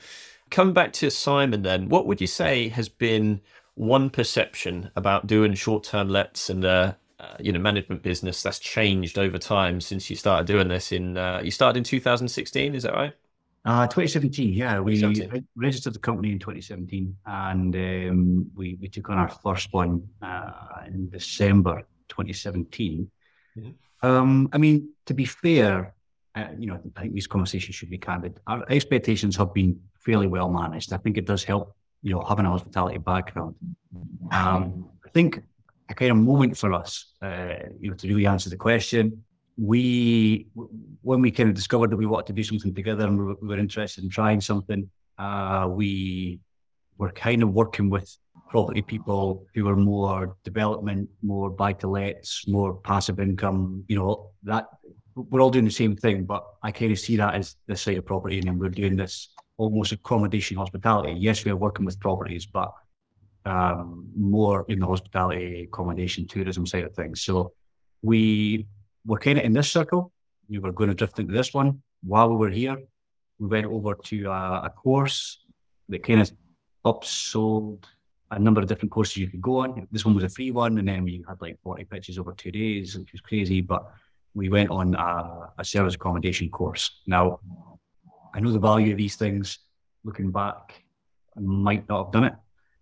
[0.51, 3.41] coming back to Simon, then, what would you say has been
[3.75, 8.59] one perception about doing short term lets and uh, uh, you know management business that's
[8.59, 12.83] changed over time since you started doing this in uh, you started in 2016 is
[12.83, 13.15] that right
[13.67, 14.79] uh, 2017, yeah.
[14.79, 15.49] We 2017.
[15.57, 20.53] registered the company in 2017 and um, we, we took on our first one uh,
[20.87, 23.11] in December 2017.
[23.59, 24.07] Mm-hmm.
[24.07, 25.95] Um, I mean, to be fair,
[26.37, 28.39] uh, you know, I think these conversations should be candid.
[28.47, 30.93] Our expectations have been fairly well managed.
[30.93, 33.57] I think it does help, you know, having a hospitality background.
[34.31, 35.43] Um, I think
[35.89, 39.25] a kind of moment for us, uh, you know, to really answer the question
[39.57, 40.47] we
[41.03, 43.37] when we kind of discovered that we wanted to do something together and we were,
[43.41, 46.41] we were interested in trying something, uh, we
[46.99, 48.15] were kind of working with
[48.51, 53.85] property people who were more development, more buy to lets, more passive income.
[53.89, 54.67] You know that
[55.15, 57.97] we're all doing the same thing, but I kind of see that as the side
[57.97, 61.13] of property, and we're doing this almost accommodation hospitality.
[61.13, 62.73] Yes, we are working with properties, but
[63.47, 67.23] um, more in the hospitality, accommodation, tourism side of things.
[67.23, 67.53] So
[68.03, 68.67] we
[69.07, 70.13] we're kind of in this circle.
[70.49, 71.83] We were going to drift into this one.
[72.03, 72.77] While we were here,
[73.39, 75.45] we went over to a, a course
[75.89, 76.31] that kind of
[76.85, 77.85] upsold
[78.33, 79.87] a number of different courses you could go on.
[79.93, 82.51] This one was a free one, and then we had like 40 pitches over two
[82.51, 83.61] days, which was crazy.
[83.61, 83.87] But
[84.35, 87.03] we went on a, a service accommodation course.
[87.07, 87.39] Now,
[88.35, 89.59] I know the value of these things.
[90.05, 90.83] Looking back,
[91.37, 92.35] I might not have done it.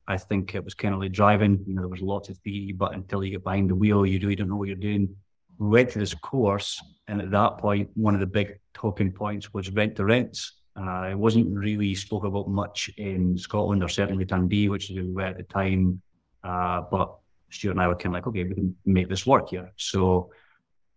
[0.07, 1.63] I think it was kind of like driving.
[1.67, 4.19] You know, there was lots of theory, but until you get behind the wheel, you
[4.21, 5.15] really don't know what you're doing
[5.59, 9.53] we went to this course, and at that point, one of the big talking points
[9.53, 10.53] was rent to rents.
[10.77, 15.05] Uh, it wasn't really spoke about much in Scotland or certainly Dundee, which is where
[15.05, 16.03] we were at the time.
[16.43, 17.17] Uh, but
[17.51, 19.73] Stuart and I were kind of like, okay, we can make this work here.
[19.77, 20.31] So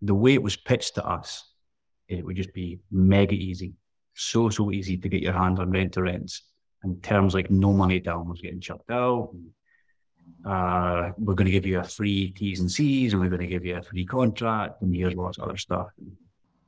[0.01, 1.51] the way it was pitched to us,
[2.07, 3.73] it would just be mega easy,
[4.15, 6.41] so so easy to get your hands on rent to rents.
[6.83, 9.33] And terms like no money down was getting chucked out,
[10.45, 13.47] uh, we're going to give you a free T's and C's, and we're going to
[13.47, 15.87] give you a free contract, and here's lots of other stuff.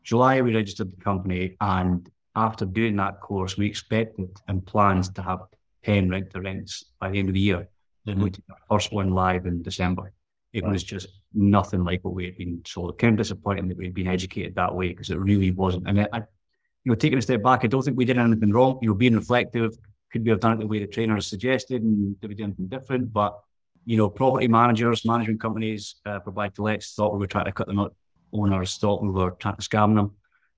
[0.03, 5.21] July, we registered the company, and after doing that course, we expected and planned to
[5.21, 5.39] have
[5.83, 7.69] 10 rent to rents by the end of the year.
[8.05, 8.23] Then mm-hmm.
[8.25, 10.13] we took our first one live in December.
[10.51, 12.97] It was just nothing like what we had been sold.
[12.97, 15.87] Kind of disappointing that we'd been educated that way because it really wasn't.
[15.87, 18.79] And I, you know, taking a step back, I don't think we did anything wrong.
[18.81, 19.77] You know, being reflective,
[20.11, 22.67] could we have done it the way the trainer suggested and did we do anything
[22.67, 23.13] different?
[23.13, 23.39] But
[23.85, 27.51] you know, property managers, management companies, uh, provide to lets thought we were trying to
[27.51, 27.95] cut them out.
[28.31, 30.11] Owners thought we were trying to scam them.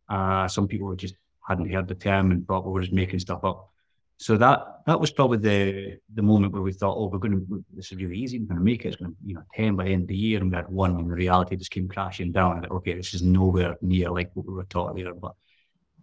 [0.09, 1.15] Uh, some people just
[1.47, 3.69] hadn't heard the term and thought we were just making stuff up.
[4.17, 7.65] So that that was probably the the moment where we thought, oh, we're going to
[7.73, 8.37] this is really easy.
[8.37, 8.89] We're going to make it.
[8.89, 10.69] It's going to you know ten by the end of the year, and we had
[10.69, 12.61] one, and the reality just came crashing down.
[12.61, 15.15] Like, okay, this is nowhere near like what we were taught there.
[15.15, 15.33] But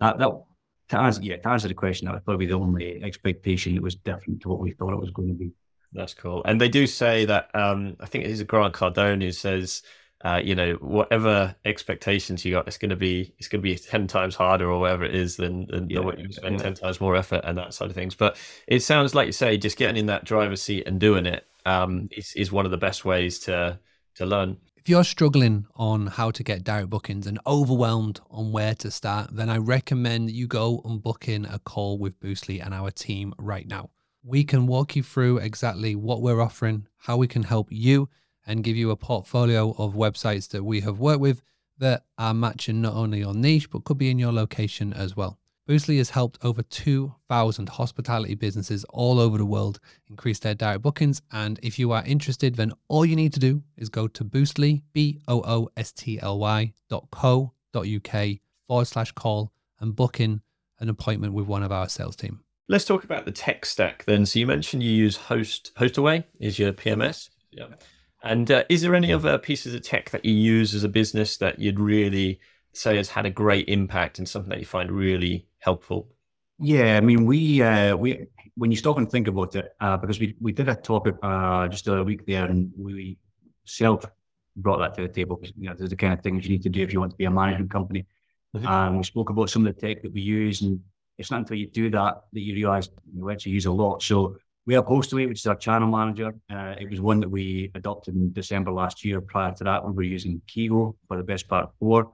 [0.00, 0.30] that that
[0.88, 3.94] to answer yeah to answer the question, that was probably the only expectation that was
[3.94, 5.52] different to what we thought it was going to be.
[5.92, 6.42] That's cool.
[6.44, 9.82] And they do say that um, I think it is Grant Cardone who says,
[10.24, 13.76] uh, you know, whatever expectations you got, it's going to be it's going to be
[13.76, 16.62] ten times harder or whatever it is than, than yeah, what you spend yeah.
[16.62, 18.14] ten times more effort and that side of things.
[18.14, 21.46] But it sounds like you say, just getting in that driver's seat and doing it
[21.64, 23.78] um, is is one of the best ways to
[24.16, 24.58] to learn.
[24.76, 29.34] If you're struggling on how to get direct bookings and overwhelmed on where to start,
[29.34, 33.34] then I recommend you go and book in a call with Boostly and our team
[33.38, 33.90] right now
[34.22, 38.08] we can walk you through exactly what we're offering, how we can help you,
[38.46, 41.42] and give you a portfolio of websites that we have worked with
[41.78, 45.38] that are matching not only your niche, but could be in your location as well.
[45.68, 49.78] Boostly has helped over 2,000 hospitality businesses all over the world
[50.08, 51.20] increase their direct bookings.
[51.30, 54.82] And if you are interested, then all you need to do is go to boostly,
[54.94, 59.94] B O O S T L Y dot co dot UK forward slash call and
[59.94, 60.40] book in
[60.80, 62.40] an appointment with one of our sales team.
[62.70, 64.26] Let's talk about the tech stack then.
[64.26, 67.30] So you mentioned you use Host Hostaway is your PMS.
[67.50, 67.68] Yeah.
[68.22, 71.38] And uh, is there any other pieces of tech that you use as a business
[71.38, 72.40] that you'd really
[72.74, 76.08] say has had a great impact and something that you find really helpful?
[76.58, 78.26] Yeah, I mean, we uh, we
[78.56, 81.68] when you stop and think about it, uh, because we we did a topic uh,
[81.68, 83.16] just a week there, and we
[83.64, 84.04] self
[84.56, 85.40] brought that to the table.
[85.56, 87.16] You know, there's the kind of things you need to do if you want to
[87.16, 88.06] be a management company.
[88.56, 88.66] Mm-hmm.
[88.66, 90.80] Um, we spoke about some of the tech that we use and
[91.18, 94.02] it's not until you do that that you realize you actually use a lot.
[94.02, 96.34] So we have Hostaway, which is our channel manager.
[96.50, 99.20] Uh, it was one that we adopted in December last year.
[99.20, 102.12] Prior to that, we were using Kigo for the best part of four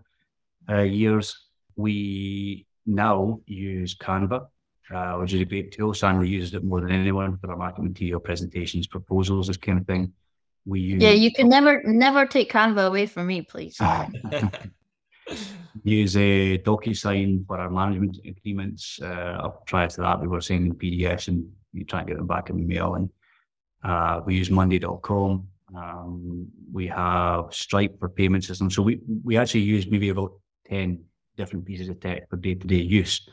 [0.69, 1.37] uh, years.
[1.77, 4.47] We now use Canva
[4.93, 5.95] uh, which is a great tool.
[5.95, 9.87] Sandy uses it more than anyone for our marketing material presentations, proposals, this kind of
[9.87, 10.13] thing.
[10.67, 13.79] We use Yeah, you can never never take Canva away from me, please.
[15.83, 19.01] use a DocuSign for our management agreements.
[19.01, 22.51] Uh, prior to that, we were sending PDFs and you try and get them back
[22.51, 22.95] in the mail.
[22.95, 23.11] And
[23.83, 25.49] uh, we use Monday.com.
[25.77, 28.77] Um, we have Stripe for payment systems.
[28.77, 30.33] So we, we actually use maybe about
[30.69, 31.03] 10
[31.37, 33.29] different pieces of tech for day to day use.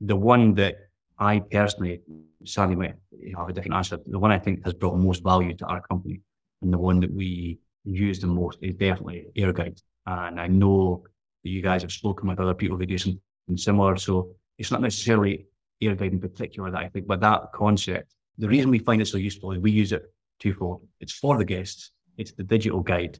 [0.00, 0.76] The one that
[1.18, 2.00] I personally,
[2.44, 2.94] sadly, might
[3.36, 3.98] have a different answer.
[4.04, 6.20] The one I think has brought most value to our company
[6.62, 9.80] and the one that we use the most is definitely AirGuide.
[10.06, 11.04] And I know
[11.50, 13.20] you guys have spoken with other people who do something
[13.56, 13.96] similar.
[13.96, 15.46] So it's not necessarily
[15.80, 19.06] air guide in particular that I think, but that concept, the reason we find it
[19.06, 20.02] so useful is we use it
[20.40, 20.86] twofold.
[21.00, 23.18] It's for the guests, it's the digital guide,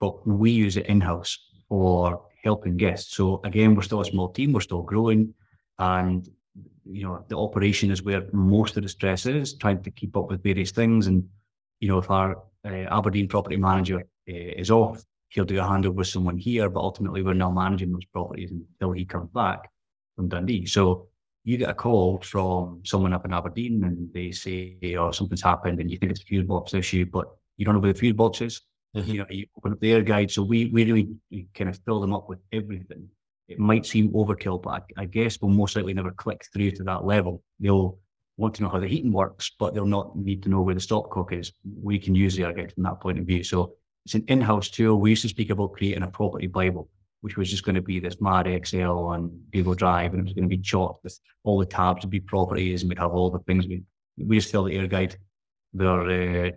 [0.00, 3.16] but we use it in house for helping guests.
[3.16, 5.34] So again, we're still a small team, we're still growing,
[5.78, 6.28] and
[6.88, 10.30] you know the operation is where most of the stress is, trying to keep up
[10.30, 11.06] with various things.
[11.08, 11.28] And
[11.80, 14.02] you know, if our uh, Aberdeen property manager uh,
[14.62, 18.04] is off, he'll do a handover with someone here, but ultimately we're now managing those
[18.06, 19.70] properties until he comes back
[20.14, 20.66] from Dundee.
[20.66, 21.08] So
[21.44, 25.80] you get a call from someone up in Aberdeen and they say, oh, something's happened
[25.80, 28.14] and you think it's a fuse box issue, but you don't know where the fuse
[28.14, 28.62] box is.
[28.96, 29.10] Mm-hmm.
[29.10, 30.30] You know, you open up the air guide.
[30.30, 33.08] So we, we really we kind of fill them up with everything.
[33.48, 36.84] It might seem overkill, but I, I guess we'll most likely never click through to
[36.84, 37.42] that level.
[37.60, 37.98] They'll
[38.36, 40.80] want to know how the heating works, but they'll not need to know where the
[40.80, 41.52] stopcock is.
[41.80, 43.44] We can use the air guide from that point of view.
[43.44, 43.74] So
[44.06, 45.00] it's an in-house tool.
[45.00, 46.88] We used to speak about creating a property Bible,
[47.22, 50.32] which was just going to be this mad Excel on Google Drive, and it was
[50.32, 53.30] going to be chopped with all the tabs would be properties, and we'd have all
[53.30, 53.66] the things.
[53.66, 53.82] We
[54.16, 55.16] we just fill the AirGuide.
[55.74, 56.50] They're uh,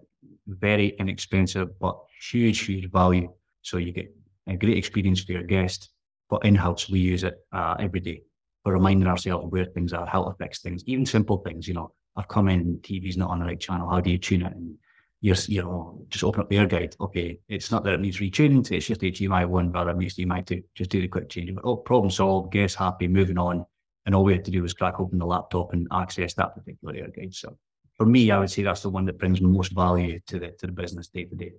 [0.45, 3.33] very inexpensive, but huge, huge value.
[3.63, 4.13] So you get
[4.45, 5.89] a great experience for your guest.
[6.29, 8.21] But in-house, we use it uh, every day
[8.63, 11.67] for reminding ourselves of where things are, how to fix things, even simple things.
[11.67, 13.89] You know, I've come in, TV's not on the right channel.
[13.89, 14.53] How do you tune it?
[14.53, 14.77] And
[15.21, 16.95] you're, you know, just open up the air guide.
[16.99, 20.63] Okay, it's not that it needs retuning, it's just HDMI one rather than HDMI two.
[20.75, 21.53] Just do the quick change.
[21.53, 23.65] But, oh, problem solved, guest happy, moving on.
[24.05, 26.95] And all we had to do was crack open the laptop and access that particular
[26.95, 27.33] air guide.
[27.33, 27.57] So
[27.97, 30.67] for me, I would say that's the one that brings most value to the to
[30.67, 31.51] the business day to day.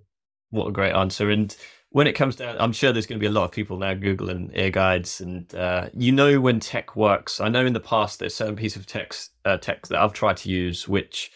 [0.49, 1.29] What a great answer.
[1.29, 1.55] And
[1.91, 3.93] when it comes down, I'm sure there's going to be a lot of people now
[3.93, 7.39] Googling air guides and uh, you know when tech works.
[7.39, 10.37] I know in the past there's certain pieces of text uh, tech that I've tried
[10.37, 11.31] to use, which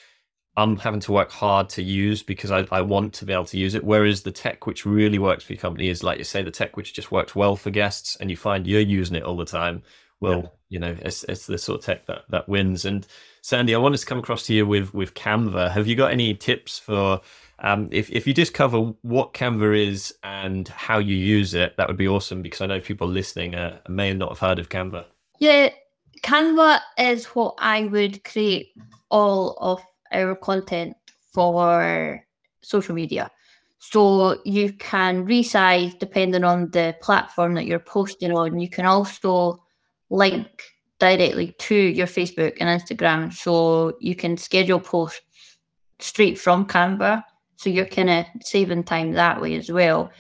[0.57, 3.57] I'm having to work hard to use because I, I want to be able to
[3.57, 3.83] use it.
[3.83, 6.77] Whereas the tech which really works for your company is like you say, the tech
[6.77, 9.83] which just works well for guests and you find you're using it all the time.
[10.21, 10.49] Well, yeah.
[10.69, 12.85] you know, it's, it's the sort of tech that, that wins.
[12.85, 13.05] And
[13.41, 15.71] Sandy, I wanted to come across to you with, with Canva.
[15.71, 17.19] Have you got any tips for
[17.59, 21.87] um, if, if you just cover what Canva is and how you use it, that
[21.87, 25.05] would be awesome because I know people listening uh, may not have heard of Canva.
[25.39, 25.69] Yeah,
[26.21, 28.73] Canva is what I would create
[29.09, 30.95] all of our content
[31.33, 32.23] for
[32.61, 33.29] social media.
[33.79, 38.59] So you can resize depending on the platform that you're posting on.
[38.59, 39.63] You can also
[40.09, 40.47] link
[40.99, 43.31] directly to your Facebook and Instagram.
[43.31, 45.21] So you can schedule posts
[45.99, 47.23] straight from Canva.
[47.57, 50.11] So you're kind of saving time that way as well.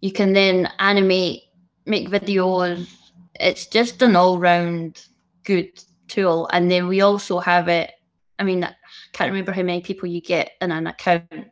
[0.00, 1.42] You can then animate,
[1.86, 2.88] make videos.
[3.34, 5.04] It's just an all round
[5.44, 5.70] good
[6.08, 6.48] tool.
[6.52, 7.92] And then we also have it.
[8.38, 8.68] I mean,
[9.12, 11.50] can't remember how many people you get in an account.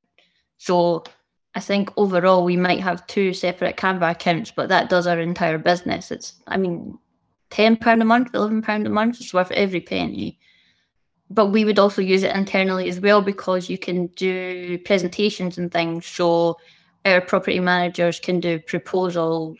[0.58, 1.04] So
[1.54, 5.58] I think overall we might have two separate Canva accounts, but that does our entire
[5.58, 6.10] business.
[6.10, 6.98] It's, I mean,
[7.50, 9.20] ten pound a month, eleven pound a month.
[9.20, 10.38] It's worth every penny.
[11.28, 15.72] But we would also use it internally as well because you can do presentations and
[15.72, 16.06] things.
[16.06, 16.56] So
[17.04, 19.58] our property managers can do proposals.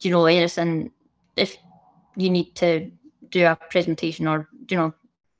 [0.00, 0.92] You know, anything
[1.36, 1.56] if
[2.16, 2.90] you need to
[3.30, 4.94] do a presentation or you know,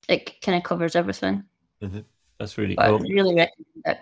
[0.08, 1.44] it kind of covers everything.
[1.82, 2.00] Mm-hmm.
[2.38, 2.98] That's really but cool.
[2.98, 3.50] really recommend
[3.84, 3.98] it.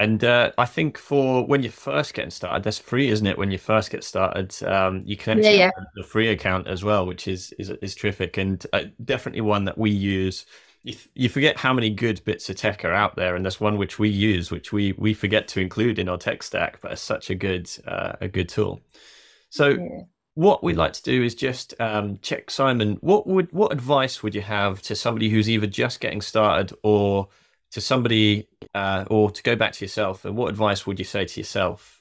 [0.00, 3.36] And uh, I think for when you're first getting started, that's free, isn't it?
[3.36, 5.70] When you first get started, um, you can yeah, yeah.
[5.96, 9.76] the free account as well, which is is, is terrific and uh, definitely one that
[9.76, 10.46] we use.
[10.84, 13.76] You, you forget how many good bits of tech are out there, and that's one
[13.76, 17.02] which we use, which we we forget to include in our tech stack, but it's
[17.02, 18.80] such a good uh, a good tool.
[19.50, 19.70] So.
[19.70, 20.02] Yeah
[20.38, 22.96] what we'd like to do is just um, check Simon.
[23.00, 27.26] What would what advice would you have to somebody who's either just getting started or
[27.72, 30.24] to somebody uh, or to go back to yourself?
[30.24, 32.00] And what advice would you say to yourself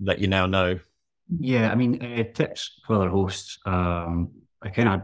[0.00, 0.80] that you now know?
[1.38, 3.60] Yeah, I mean, uh, tips for other hosts.
[3.64, 5.02] Um, I kind of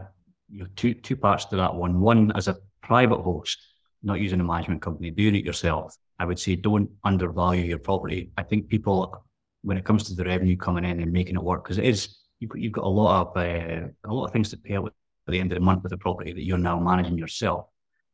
[0.49, 2.01] you know, two two parts to that one.
[2.01, 3.57] One as a private host,
[4.03, 5.95] not using a management company, doing it yourself.
[6.19, 8.33] I would say don't undervalue your property.
[8.37, 9.23] I think people,
[9.61, 12.17] when it comes to the revenue coming in and making it work, because it is
[12.45, 14.85] you've got, you've got a lot of uh, a lot of things to pay out
[14.85, 17.67] at the end of the month with the property that you're now managing yourself,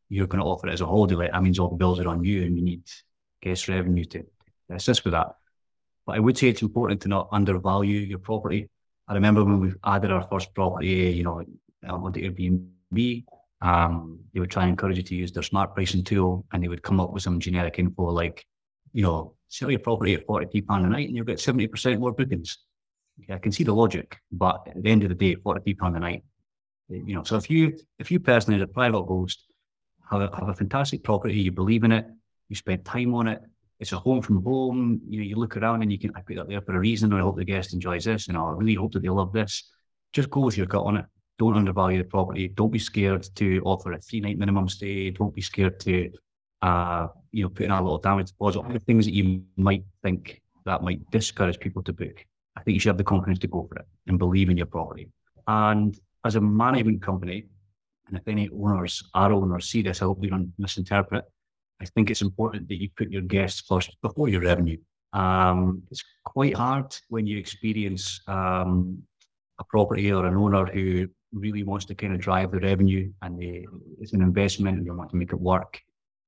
[0.10, 1.32] you're going to offer it as a holiday let.
[1.34, 2.84] That means all the bills are on you and you need
[3.41, 4.26] guest revenue to,
[4.70, 5.28] assist with that.
[6.06, 8.70] But I would say it's important to not undervalue your property.
[9.08, 11.44] I remember when we added our first property, you know,
[11.88, 13.26] onto Airbnb,
[13.62, 16.70] um, they would try and encourage you to use their smart pricing tool and they
[16.70, 18.46] would come up with some generic info like,
[18.94, 22.60] you know, sell your property at £40 a night and you'll get 70% more bookings.
[23.29, 26.23] I can see the logic, but at the end of the day, £40 a night,
[26.89, 29.45] you know, so if you, if you personally as a private host
[30.10, 32.05] have a, have a fantastic property, you believe in it,
[32.49, 33.41] you spend time on it,
[33.81, 35.01] it's a home from home.
[35.10, 37.12] You know, you look around and you can I put that there for a reason.
[37.13, 39.69] I hope the guest enjoys this, and I really hope that they love this.
[40.13, 41.05] Just go with your gut on it.
[41.39, 42.47] Don't undervalue the property.
[42.47, 45.10] Don't be scared to offer a three night minimum stay.
[45.10, 46.12] Don't be scared to,
[46.62, 48.60] uh, you know, put in a little damage deposit.
[48.60, 52.23] All the things that you might think that might discourage people to book.
[52.58, 54.66] I think you should have the confidence to go for it and believe in your
[54.66, 55.10] property.
[55.48, 57.46] And as a management company,
[58.08, 61.26] and if any owners are owners see this, I hope they don't misinterpret.
[61.82, 64.78] I think it's important that you put your guests first before your revenue.
[65.14, 69.02] Um, it's quite hard when you experience um,
[69.60, 73.40] a property or an owner who really wants to kind of drive the revenue and
[73.40, 73.66] they,
[74.00, 75.82] it's an investment and they want to make it work.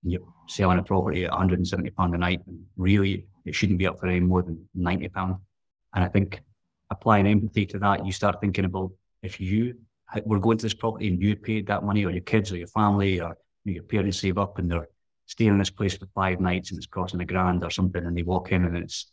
[0.03, 3.87] And you're selling a property at 170 pound a night, and really it shouldn't be
[3.87, 5.35] up for any more than 90 pound.
[5.93, 6.41] And I think
[6.89, 9.75] applying empathy to that, you start thinking about if you
[10.25, 12.67] were going to this property and you paid that money, or your kids, or your
[12.67, 14.87] family, or your parents save up and they're
[15.25, 18.17] staying in this place for five nights and it's costing a grand or something, and
[18.17, 19.11] they walk in and it's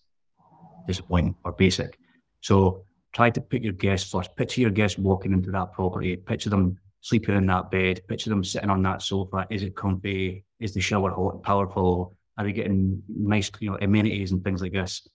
[0.87, 1.99] disappointing or basic.
[2.41, 4.35] So try to put your guests first.
[4.37, 6.17] Picture your guests walking into that property.
[6.17, 8.01] Picture them sleeping in that bed.
[8.09, 9.47] Picture them sitting on that sofa.
[9.51, 10.45] Is it comfy?
[10.59, 12.17] Is the shower hot and powerful?
[12.37, 15.07] Are they getting nice, you know, amenities and things like this?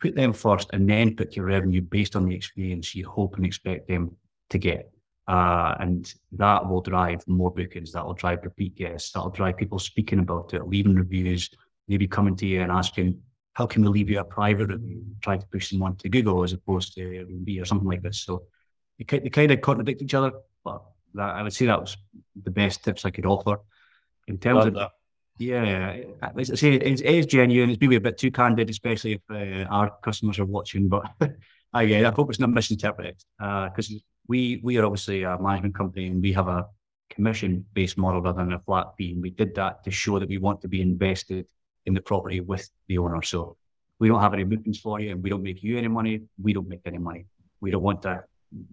[0.00, 3.44] Put them first, and then put your revenue based on the experience you hope and
[3.44, 4.16] expect them
[4.50, 4.92] to get.
[5.26, 7.92] Uh, and that will drive more bookings.
[7.92, 9.12] That will drive repeat guests.
[9.12, 11.50] That will drive people speaking about it, leaving reviews,
[11.88, 13.20] maybe coming to you and asking,
[13.54, 15.04] how can we leave you a private review?
[15.20, 18.20] Try to push someone to Google as opposed to Airbnb or something like this.
[18.20, 18.44] So
[18.98, 20.32] they, they kind of contradict each other,
[20.64, 20.80] but
[21.14, 21.96] that, I would say that was
[22.40, 23.60] the best tips I could offer.
[24.28, 24.90] In terms Love of that.
[25.38, 27.70] Yeah, I say, it is genuine.
[27.70, 30.88] It's maybe a bit too candid, especially if uh, our customers are watching.
[30.88, 31.12] But
[31.72, 35.76] I, yeah, I hope it's not misinterpreted because uh, we we are obviously a management
[35.76, 36.66] company and we have a
[37.08, 39.12] commission based model rather than a flat fee.
[39.12, 41.46] And we did that to show that we want to be invested
[41.86, 43.22] in the property with the owner.
[43.22, 43.56] So
[43.98, 46.22] we don't have any bookings for you and we don't make you any money.
[46.42, 47.26] We don't make any money.
[47.60, 48.24] We don't want to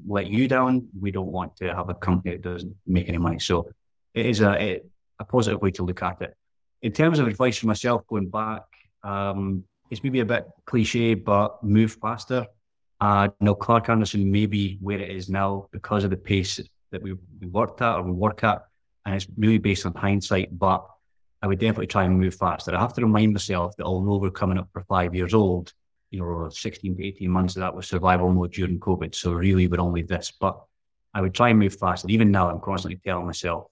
[0.07, 0.87] let you down.
[0.99, 3.39] We don't want to have a company that doesn't make any money.
[3.39, 3.69] So
[4.13, 4.81] it is a,
[5.19, 6.35] a positive way to look at it.
[6.81, 8.63] In terms of advice for myself going back,
[9.03, 12.45] um, it's maybe a bit cliche, but move faster.
[12.99, 16.59] Uh, know, Clark Anderson may be where it is now because of the pace
[16.91, 18.65] that we, we worked at or we work at,
[19.05, 20.57] and it's really based on hindsight.
[20.57, 20.85] But
[21.41, 22.75] I would definitely try and move faster.
[22.75, 25.73] I have to remind myself that although we're coming up for five years old,
[26.09, 29.13] you know, 16 to 18 months of that was survival mode during COVID.
[29.13, 30.31] So really, we're only this.
[30.31, 30.59] But
[31.13, 32.07] I would try and move faster.
[32.09, 33.67] Even now, I'm constantly telling myself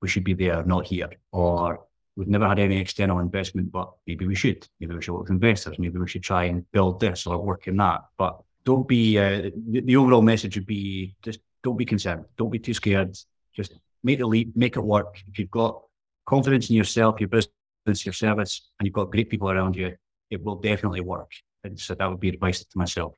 [0.00, 1.84] we should be there, not here, or
[2.18, 4.66] we've never had any external investment, but maybe we should.
[4.80, 5.78] Maybe we should work with investors.
[5.78, 8.00] Maybe we should try and build this or work in that.
[8.18, 12.50] But don't be uh, the, the, overall message would be just don't be concerned don't
[12.50, 13.16] be too scared
[13.54, 13.72] just
[14.04, 15.80] make the leap make it work if you've got
[16.26, 19.96] confidence in yourself your business your service and you've got great people around you
[20.30, 21.30] it will definitely work
[21.64, 23.14] and so that would be advice to myself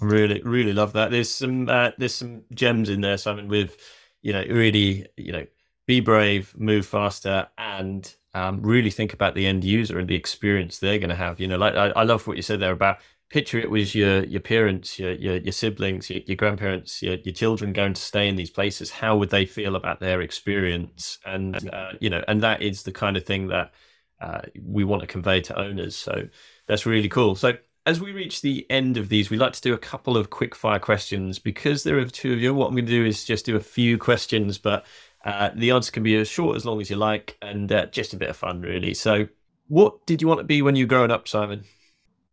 [0.00, 3.76] really really love that there's some uh, there's some gems in there simon with
[4.22, 5.44] you know really you know
[5.90, 10.78] be brave move faster and um, really think about the end user and the experience
[10.78, 12.98] they're going to have you know like I, I love what you said there about
[13.30, 17.32] picture it was your your parents, your your, your siblings, your, your grandparents, your, your
[17.32, 18.90] children going to stay in these places.
[18.90, 21.18] How would they feel about their experience?
[21.24, 23.72] And uh, you know, and that is the kind of thing that
[24.20, 25.96] uh, we want to convey to owners.
[25.96, 26.28] So
[26.66, 27.36] that's really cool.
[27.36, 27.54] So
[27.86, 30.54] as we reach the end of these, we like to do a couple of quick
[30.54, 32.52] fire questions because there are two of you.
[32.52, 34.84] What I'm going to do is just do a few questions, but
[35.24, 38.14] uh, the answer can be as short as long as you like, and uh, just
[38.14, 38.94] a bit of fun, really.
[38.94, 39.26] So,
[39.68, 41.64] what did you want to be when you were growing up, Simon?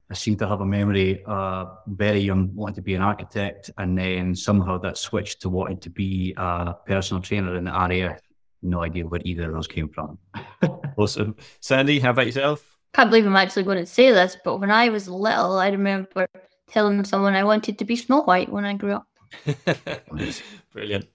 [0.10, 3.98] I seem to have a memory uh, very young wanting to be an architect, and
[3.98, 8.18] then somehow that switched to wanting to be a personal trainer in the area.
[8.62, 10.18] No idea where either of those came from.
[10.98, 11.36] awesome.
[11.60, 12.78] Sandy, how about yourself?
[12.94, 16.28] Can't believe I'm actually going to say this, but when I was little, I remember
[16.70, 19.08] telling someone I wanted to be Snow White when I grew up.
[20.74, 21.06] Brilliant.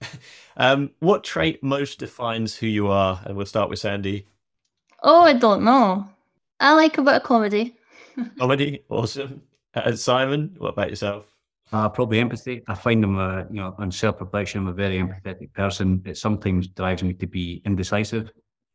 [0.57, 3.21] Um, what trait most defines who you are?
[3.25, 4.27] And we'll start with Sandy.
[5.01, 6.07] Oh, I don't know.
[6.59, 7.75] I like a bit of comedy.
[8.39, 9.41] Comedy, awesome.
[9.73, 11.25] Uh, Simon, what about yourself?
[11.71, 12.61] Uh, probably empathy.
[12.67, 16.01] I find I'm a, you know, on self-reflection, I'm a very empathetic person.
[16.05, 18.31] It sometimes drives me to be indecisive,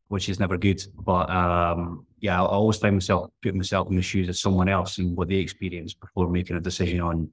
[0.09, 0.83] which is never good.
[0.97, 4.99] But um, yeah, I always find myself putting myself in the shoes of someone else
[4.99, 7.31] and what they experience before making a decision on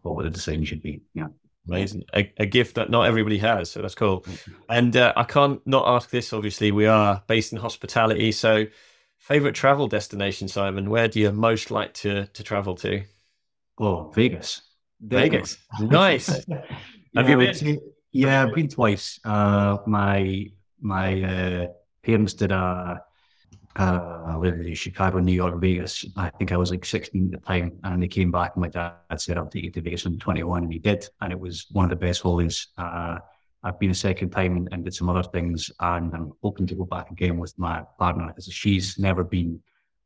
[0.00, 1.02] what the decision should be.
[1.14, 1.28] Yeah.
[1.68, 2.02] Amazing.
[2.14, 3.70] A, a, gift that not everybody has.
[3.70, 4.24] So that's cool.
[4.68, 6.32] And uh, I can't not ask this.
[6.32, 8.32] Obviously, we are based in hospitality.
[8.32, 8.66] So,
[9.18, 10.90] favorite travel destination, Simon?
[10.90, 13.04] Where do you most like to, to travel to?
[13.78, 14.62] Oh, Vegas.
[15.00, 15.56] Vegas.
[15.80, 16.28] nice.
[17.14, 17.80] Have you been?
[18.12, 19.20] yeah, I've been twice.
[19.24, 20.46] Uh, my
[20.80, 21.66] my uh,
[22.02, 23.02] parents did a
[23.76, 26.04] uh, in Chicago, New York, Vegas.
[26.16, 28.52] I think I was like 16 at the time, and they came back.
[28.54, 31.32] And my dad said, "I'll take you to Vegas in 21," and he did, and
[31.32, 32.68] it was one of the best holidays.
[32.76, 33.18] Uh,
[33.64, 36.74] I've been a second time and, and, did some other things, and I'm hoping to
[36.74, 39.60] go back again with my partner because she's never been.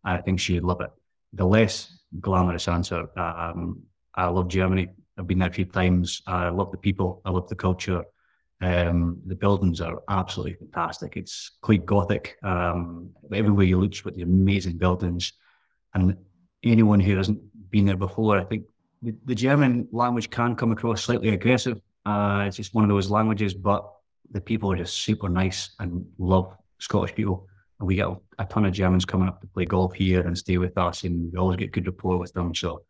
[0.04, 0.90] And I think she'd love it.
[1.32, 3.08] The less glamorous answer.
[3.18, 3.82] Um,
[4.14, 4.88] I love Germany.
[5.18, 6.22] I've been there a few times.
[6.26, 7.22] I love the people.
[7.24, 8.04] I love the culture.
[8.62, 11.16] Um, the buildings are absolutely fantastic.
[11.16, 12.36] It's quite gothic.
[12.42, 15.32] Um, everywhere you look, with the amazing buildings.
[15.94, 16.16] And
[16.62, 17.40] anyone who hasn't
[17.70, 18.64] been there before, I think
[19.02, 21.80] the, the German language can come across slightly aggressive.
[22.06, 23.90] Uh, it's just one of those languages, but
[24.30, 27.46] the people are just super nice and love Scottish people.
[27.78, 30.56] And we get a ton of Germans coming up to play golf here and stay
[30.56, 32.54] with us, and we always get good rapport with them.
[32.54, 32.82] So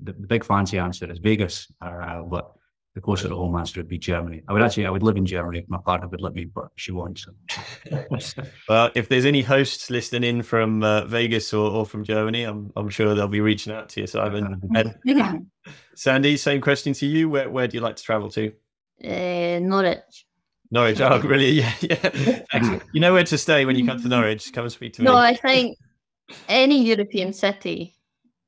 [0.00, 2.52] the, the big fancy answer is Vegas, uh, but
[2.94, 4.42] the closer to home answer would be Germany.
[4.46, 6.68] I would actually, I would live in Germany if my partner would let me, but
[6.76, 7.18] she won't.
[7.18, 7.32] So.
[8.68, 12.72] well, if there's any hosts listening in from uh, Vegas or, or from Germany, I'm
[12.76, 14.60] I'm sure they'll be reaching out to you, Simon.
[15.04, 15.38] Yeah.
[15.96, 17.28] Sandy, same question to you.
[17.28, 18.52] Where where do you like to travel to?
[19.02, 20.26] Uh, Norwich.
[20.70, 21.00] Norwich.
[21.00, 21.50] Oh, really?
[21.60, 22.78] Yeah, yeah.
[22.92, 24.52] you know where to stay when you come to Norwich.
[24.52, 25.16] Come and speak to no, me.
[25.16, 25.76] No, I think
[26.48, 27.96] any European city.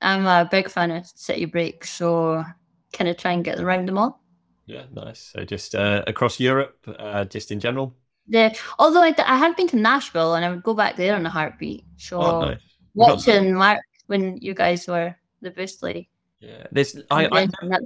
[0.01, 2.45] I'm a big fan of city breaks, so
[2.93, 4.23] kind of try and get around them all.
[4.67, 5.33] Yeah, nice.
[5.33, 7.95] So just uh, across Europe, uh, just in general.
[8.29, 11.25] Yeah, although I, I had been to Nashville and I would go back there on
[11.25, 11.85] a heartbeat.
[11.97, 12.59] So oh, nice.
[12.95, 16.09] watching Mark when you guys were the Boostly.
[16.41, 17.79] Yeah, there's I, I, I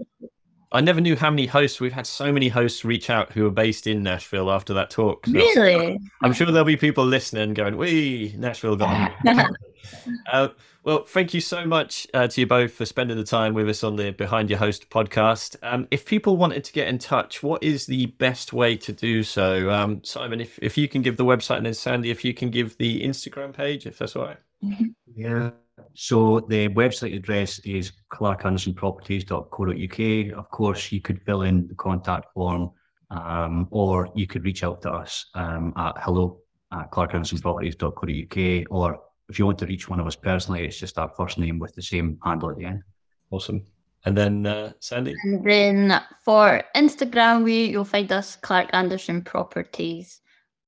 [0.80, 2.06] never knew how many hosts we've had.
[2.06, 5.26] So many hosts reach out who are based in Nashville after that talk.
[5.26, 5.98] So really?
[6.22, 9.12] I'm sure there'll be people listening going, "We Nashville got."
[10.32, 10.48] uh,
[10.84, 13.82] well, thank you so much uh, to you both for spending the time with us
[13.82, 15.56] on the Behind Your Host podcast.
[15.62, 19.22] Um, if people wanted to get in touch, what is the best way to do
[19.22, 19.70] so?
[19.70, 22.48] Um, Simon, if, if you can give the website, and then Sandy, if you can
[22.48, 24.38] give the Instagram page, if that's all right.
[25.14, 25.50] Yeah.
[25.94, 30.38] So the website address is clarkandersonproperties.co.uk.
[30.38, 32.70] Of course, you could fill in the contact form
[33.10, 36.38] um, or you could reach out to us um, at hello
[36.72, 41.08] at clarkandersonproperties.co.uk or if you want to reach one of us personally, it's just our
[41.08, 42.82] first name with the same handle at the end.
[43.30, 43.64] Awesome.
[44.04, 45.14] And then uh, Sandy.
[45.22, 50.20] And then for Instagram, we you'll find us Clark Anderson Properties,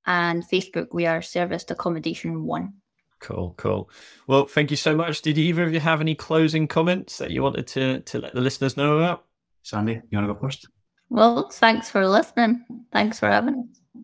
[0.06, 2.74] and Facebook we are Serviced Accommodation One.
[3.22, 3.88] Cool, cool.
[4.26, 5.22] Well, thank you so much.
[5.22, 8.40] Did either of you have any closing comments that you wanted to to let the
[8.40, 9.24] listeners know about?
[9.62, 10.66] Sandy, you want to go first?
[11.08, 12.64] Well, thanks for listening.
[12.92, 14.02] Thanks for having us.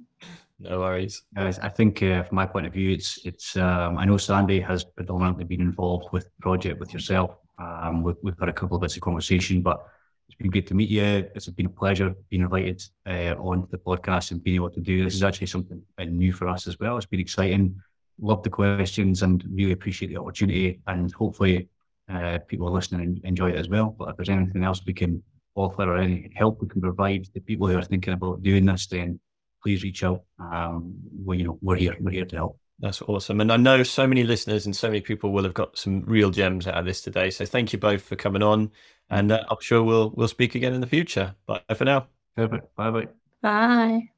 [0.61, 1.23] No worries.
[1.35, 3.57] Guys, I think uh, from my point of view, it's it's.
[3.57, 7.35] Um, I know Sandy has predominantly been involved with the project with yourself.
[7.59, 9.85] Um, we've, we've had a couple of bits of conversation, but
[10.29, 11.29] it's been great to meet you.
[11.35, 15.03] It's been a pleasure being invited uh, on the podcast and being able to do
[15.03, 15.15] this.
[15.15, 16.97] Is actually something new for us as well.
[16.97, 17.81] It's been exciting.
[18.21, 20.81] Love the questions and really appreciate the opportunity.
[20.87, 21.69] And hopefully,
[22.09, 23.95] uh, people listening and enjoy it as well.
[23.99, 25.23] But if there's anything else we can
[25.55, 28.87] offer or any help we can provide to people who are thinking about doing this,
[28.87, 29.21] then
[29.63, 30.23] please reach out.
[30.39, 30.95] Um,
[31.25, 31.97] we, you know, we're here.
[32.01, 32.59] We're here to help.
[32.81, 33.41] That's awesome.
[33.41, 36.31] And I know so many listeners and so many people will have got some real
[36.31, 37.31] gems out of this today.
[37.31, 38.71] So thank you both for coming on.
[39.11, 41.35] And uh, I'm sure we'll we'll speak again in the future.
[41.47, 42.07] Bye for now.
[42.37, 42.75] Perfect.
[42.77, 43.09] Bye bye.
[43.43, 44.09] Bye.